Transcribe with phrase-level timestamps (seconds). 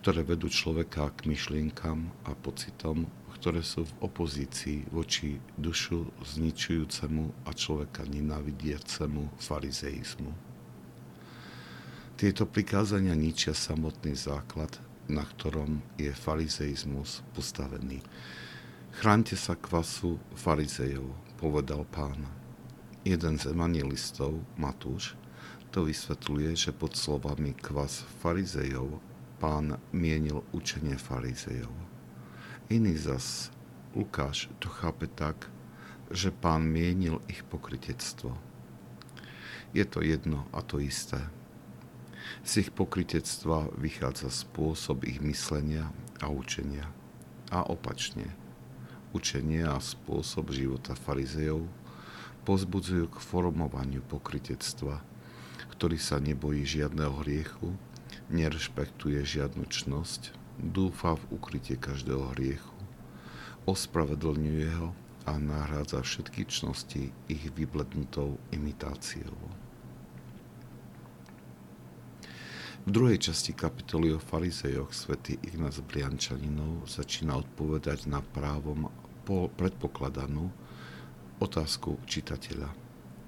[0.00, 7.50] ktoré vedú človeka k myšlienkam a pocitom, ktoré sú v opozícii voči dušu zničujúcemu a
[7.52, 10.32] človeka nenávidiacemu farizeizmu.
[12.16, 14.72] Tieto prikázania ničia samotný základ,
[15.04, 18.00] na ktorom je farizeizmus postavený.
[18.96, 22.24] Chránte sa kvasu farizejov, povedal pán.
[23.04, 25.12] Jeden z evangelistov, Matúš,
[25.68, 28.96] to vysvetľuje, že pod slovami kvas farizejov
[29.36, 31.72] pán mienil učenie farizejov.
[32.72, 33.52] Iný zas,
[33.92, 35.48] Lukáš, to chápe tak,
[36.10, 38.34] že pán mienil ich pokritectvo.
[39.76, 41.20] Je to jedno a to isté.
[42.42, 46.90] Z ich pokritectva vychádza spôsob ich myslenia a učenia.
[47.52, 48.34] A opačne.
[49.14, 51.66] Učenie a spôsob života farizejov
[52.46, 55.02] pozbudzujú k formovaniu pokritectva,
[55.74, 57.74] ktorý sa nebojí žiadneho hriechu
[58.30, 62.74] nerešpektuje žiadnu čnosť, dúfa v ukrytie každého hriechu,
[63.68, 64.90] ospravedlňuje ho
[65.26, 69.34] a nahrádza všetky čnosti ich vyblednutou imitáciou.
[72.86, 78.86] V druhej časti kapitoly o farizejoch svätý Ignác Briančaninov začína odpovedať na právom
[79.26, 80.54] predpokladanú
[81.42, 82.70] otázku čitateľa.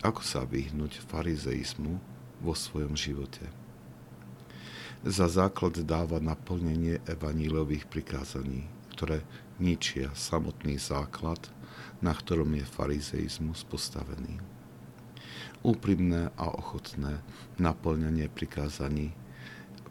[0.00, 2.00] Ako sa vyhnúť farizeizmu
[2.40, 3.44] vo svojom živote?
[5.02, 9.26] Za základ dáva naplnenie evanílových prikázaní, ktoré
[9.58, 11.42] ničia samotný základ,
[11.98, 14.38] na ktorom je farizeizmus postavený.
[15.62, 17.18] Úprimné a ochotné
[17.58, 19.14] naplňanie prikázaní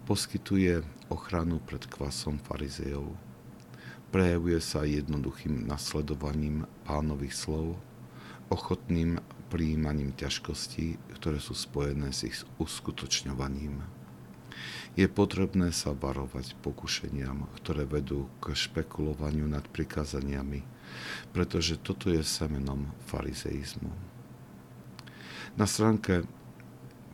[0.07, 3.11] poskytuje ochranu pred kvasom farizejov.
[4.11, 7.79] Prejavuje sa jednoduchým nasledovaním pánových slov,
[8.51, 14.00] ochotným prijímaním ťažkostí, ktoré sú spojené s ich uskutočňovaním.
[14.99, 20.67] Je potrebné sa varovať pokušeniam, ktoré vedú k špekulovaniu nad prikázaniami,
[21.31, 23.91] pretože toto je semenom farizeizmu.
[25.55, 26.27] Na stránke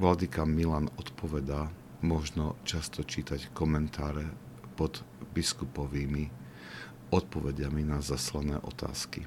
[0.02, 1.70] Vladika Milan odpovedá,
[2.02, 4.30] možno často čítať komentáre
[4.78, 5.02] pod
[5.34, 6.30] biskupovými
[7.10, 9.26] odpovediami na zaslané otázky.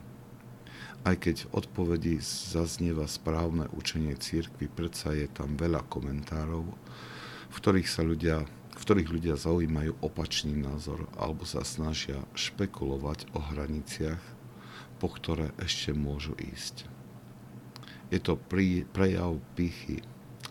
[1.00, 6.66] Aj keď v odpovedi zaznieva správne učenie církvy, predsa je tam veľa komentárov,
[7.50, 8.46] v ktorých sa ľudia
[8.80, 14.24] v ktorých ľudia zaujímajú opačný názor alebo sa snažia špekulovať o hraniciach,
[14.96, 16.88] po ktoré ešte môžu ísť.
[18.08, 18.40] Je to
[18.90, 20.00] prejav pichy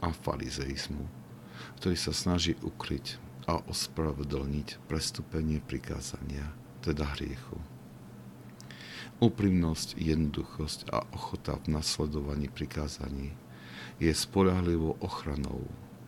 [0.06, 1.10] a farizeizmu,
[1.82, 3.18] ktorý sa snaží ukryť
[3.50, 6.54] a ospravedlniť prestúpenie prikázania,
[6.86, 7.58] teda hriechu.
[9.20, 13.34] Úprimnosť, jednoduchosť a ochota v nasledovaní prikázaní
[13.98, 15.66] je spolahlivou ochranou